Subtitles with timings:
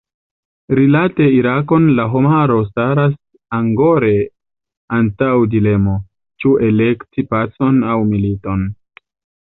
[0.77, 3.13] Rilate Irakon la homaro staras
[3.59, 4.11] angore
[5.01, 5.97] antaŭ dilemo,
[6.43, 8.71] ĉu elekti pacon aŭ militon.